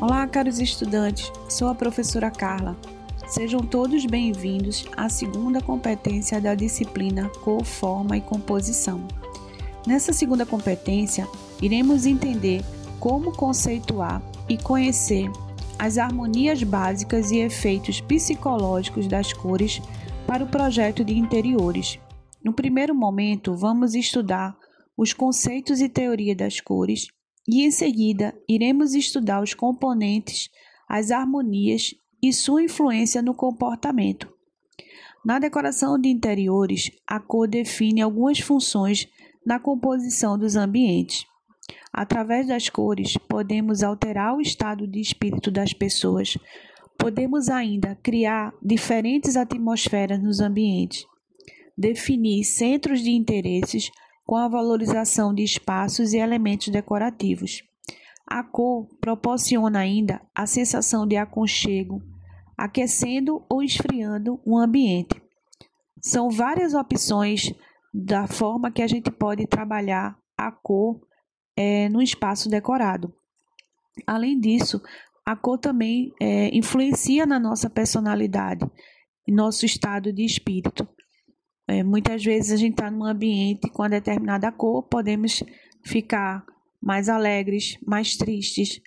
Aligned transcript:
Olá, 0.00 0.26
caros 0.26 0.58
estudantes. 0.58 1.30
Sou 1.46 1.68
a 1.68 1.74
professora 1.74 2.30
Carla. 2.30 2.74
Sejam 3.28 3.60
todos 3.60 4.06
bem-vindos 4.06 4.86
à 4.96 5.10
segunda 5.10 5.60
competência 5.60 6.40
da 6.40 6.54
disciplina 6.54 7.28
Cor, 7.44 7.62
Forma 7.62 8.16
e 8.16 8.22
Composição. 8.22 9.06
Nessa 9.86 10.14
segunda 10.14 10.46
competência, 10.46 11.28
iremos 11.60 12.06
entender 12.06 12.64
como 12.98 13.30
conceituar 13.30 14.22
e 14.48 14.56
conhecer 14.56 15.30
as 15.78 15.98
harmonias 15.98 16.62
básicas 16.62 17.30
e 17.30 17.40
efeitos 17.40 18.00
psicológicos 18.00 19.06
das 19.06 19.34
cores 19.34 19.82
para 20.26 20.44
o 20.44 20.48
projeto 20.48 21.04
de 21.04 21.12
interiores. 21.12 21.98
No 22.42 22.54
primeiro 22.54 22.94
momento, 22.94 23.54
vamos 23.54 23.94
estudar 23.94 24.56
os 24.96 25.12
conceitos 25.12 25.78
e 25.82 25.90
teoria 25.90 26.34
das 26.34 26.58
cores 26.58 27.08
e, 27.50 27.64
em 27.64 27.70
seguida, 27.72 28.32
iremos 28.48 28.94
estudar 28.94 29.42
os 29.42 29.54
componentes, 29.54 30.48
as 30.88 31.10
harmonias 31.10 31.92
e 32.22 32.32
sua 32.32 32.62
influência 32.62 33.20
no 33.20 33.34
comportamento. 33.34 34.32
Na 35.24 35.40
decoração 35.40 35.98
de 35.98 36.08
interiores, 36.08 36.92
a 37.04 37.18
cor 37.18 37.48
define 37.48 38.00
algumas 38.00 38.38
funções 38.38 39.08
na 39.44 39.58
composição 39.58 40.38
dos 40.38 40.54
ambientes. 40.54 41.26
Através 41.92 42.46
das 42.46 42.68
cores, 42.68 43.16
podemos 43.28 43.82
alterar 43.82 44.36
o 44.36 44.40
estado 44.40 44.86
de 44.86 45.00
espírito 45.00 45.50
das 45.50 45.72
pessoas. 45.72 46.38
Podemos 46.96 47.48
ainda 47.48 47.98
criar 48.00 48.54
diferentes 48.62 49.36
atmosferas 49.36 50.22
nos 50.22 50.40
ambientes, 50.40 51.04
definir 51.76 52.44
centros 52.44 53.02
de 53.02 53.10
interesses 53.10 53.90
com 54.24 54.36
a 54.36 54.48
valorização 54.48 55.34
de 55.34 55.42
espaços 55.42 56.12
e 56.12 56.18
elementos 56.18 56.68
decorativos. 56.68 57.62
A 58.26 58.44
cor 58.44 58.86
proporciona 59.00 59.80
ainda 59.80 60.22
a 60.34 60.46
sensação 60.46 61.06
de 61.06 61.16
aconchego, 61.16 62.00
aquecendo 62.56 63.44
ou 63.48 63.62
esfriando 63.62 64.40
um 64.46 64.56
ambiente. 64.56 65.20
São 66.00 66.30
várias 66.30 66.74
opções 66.74 67.52
da 67.92 68.26
forma 68.26 68.70
que 68.70 68.82
a 68.82 68.86
gente 68.86 69.10
pode 69.10 69.46
trabalhar 69.46 70.16
a 70.38 70.52
cor 70.52 71.00
é, 71.56 71.88
no 71.88 72.00
espaço 72.00 72.48
decorado. 72.48 73.12
Além 74.06 74.38
disso, 74.38 74.80
a 75.26 75.36
cor 75.36 75.58
também 75.58 76.12
é, 76.20 76.56
influencia 76.56 77.26
na 77.26 77.38
nossa 77.38 77.68
personalidade, 77.68 78.64
nosso 79.28 79.66
estado 79.66 80.12
de 80.12 80.24
espírito. 80.24 80.88
É, 81.70 81.84
muitas 81.84 82.24
vezes 82.24 82.50
a 82.50 82.56
gente 82.56 82.72
está 82.72 82.90
num 82.90 83.04
ambiente 83.04 83.70
com 83.70 83.82
uma 83.82 83.88
determinada 83.88 84.50
cor, 84.50 84.82
podemos 84.82 85.40
ficar 85.84 86.44
mais 86.82 87.08
alegres, 87.08 87.78
mais 87.86 88.16
tristes, 88.16 88.82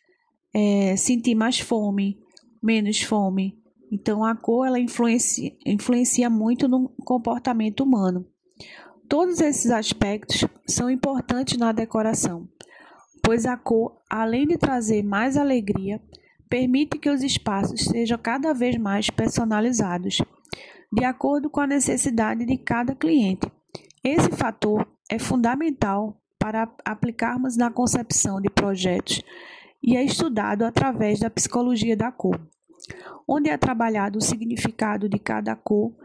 é, 0.54 0.94
sentir 0.98 1.34
mais 1.34 1.62
fome, 1.62 2.20
menos 2.62 3.02
fome. 3.02 3.58
Então 3.90 4.22
a 4.22 4.36
cor 4.36 4.68
ela 4.68 4.78
influencia, 4.78 5.56
influencia 5.66 6.30
muito 6.30 6.68
no 6.68 6.90
comportamento 7.06 7.86
humano. 7.86 8.28
Todos 9.08 9.40
esses 9.40 9.72
aspectos 9.72 10.44
são 10.68 10.90
importantes 10.90 11.58
na 11.58 11.72
decoração, 11.72 12.50
pois 13.24 13.46
a 13.46 13.56
cor, 13.56 13.96
além 14.10 14.46
de 14.46 14.58
trazer 14.58 15.04
mais 15.04 15.38
alegria, 15.38 16.02
permite 16.50 17.00
que 17.00 17.10
os 17.10 17.24
espaços 17.24 17.86
sejam 17.86 18.18
cada 18.18 18.54
vez 18.54 18.78
mais 18.78 19.10
personalizados, 19.10 20.18
de 20.94 21.04
acordo 21.04 21.50
com 21.50 21.60
a 21.60 21.66
necessidade 21.66 22.46
de 22.46 22.56
cada 22.56 22.94
cliente. 22.94 23.52
Esse 24.04 24.30
fator 24.30 24.88
é 25.10 25.18
fundamental 25.18 26.22
para 26.38 26.72
aplicarmos 26.86 27.58
na 27.58 27.72
concepção 27.72 28.40
de 28.40 28.48
projetos 28.48 29.24
e 29.82 29.98
é 29.98 30.04
estudado 30.04 30.64
através 30.64 31.20
da 31.20 31.32
psicologia 31.32 31.98
da 31.98 32.12
cor, 32.12 32.40
onde 33.28 33.50
é 33.50 33.58
trabalhado 33.58 34.20
o 34.20 34.22
significado 34.22 35.10
de 35.10 35.18
cada 35.18 35.56
cor 35.56 35.96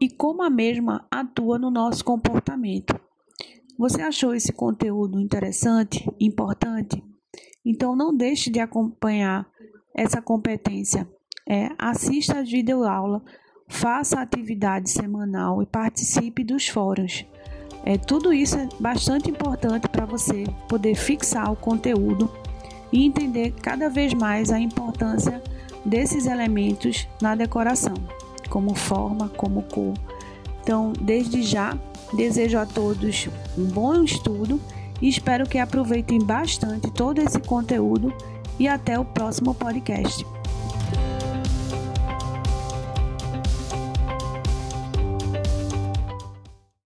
e 0.00 0.08
como 0.08 0.42
a 0.42 0.48
mesma 0.48 1.06
atua 1.10 1.58
no 1.58 1.70
nosso 1.70 2.02
comportamento. 2.02 2.98
Você 3.76 4.00
achou 4.00 4.34
esse 4.34 4.52
conteúdo 4.52 5.20
interessante, 5.20 6.10
importante? 6.18 7.04
Então 7.62 7.94
não 7.94 8.16
deixe 8.16 8.50
de 8.50 8.60
acompanhar 8.60 9.46
essa 9.94 10.22
competência. 10.22 11.06
É, 11.46 11.68
assista 11.78 12.40
às 12.40 12.50
videoaulas, 12.50 13.22
faça 13.68 14.20
atividade 14.20 14.90
semanal 14.90 15.62
e 15.62 15.66
participe 15.66 16.42
dos 16.42 16.66
fóruns. 16.66 17.24
É, 17.84 17.96
tudo 17.96 18.32
isso 18.32 18.56
é 18.56 18.68
bastante 18.80 19.30
importante 19.30 19.88
para 19.88 20.04
você 20.04 20.44
poder 20.68 20.94
fixar 20.94 21.52
o 21.52 21.56
conteúdo 21.56 22.30
e 22.90 23.04
entender 23.04 23.52
cada 23.62 23.88
vez 23.88 24.12
mais 24.14 24.50
a 24.50 24.58
importância 24.58 25.42
desses 25.84 26.26
elementos 26.26 27.06
na 27.20 27.34
decoração 27.34 27.94
como 28.48 28.74
forma, 28.74 29.28
como 29.28 29.62
cor. 29.62 29.94
Então, 30.62 30.92
desde 31.00 31.42
já, 31.42 31.78
desejo 32.12 32.58
a 32.58 32.66
todos 32.66 33.28
um 33.56 33.64
bom 33.64 34.02
estudo 34.02 34.60
e 35.00 35.08
espero 35.08 35.46
que 35.46 35.58
aproveitem 35.58 36.18
bastante 36.18 36.90
todo 36.90 37.20
esse 37.20 37.38
conteúdo 37.40 38.12
e 38.58 38.66
até 38.66 38.98
o 38.98 39.04
próximo 39.04 39.54
podcast. 39.54 40.26